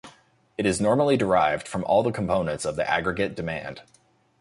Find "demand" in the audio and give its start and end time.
3.35-3.83